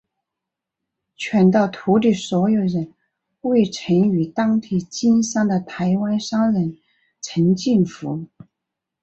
[1.15, 2.95] 全岛土地所有人
[3.41, 6.79] 为曾于当地经商的台湾商人
[7.21, 8.25] 陈进福。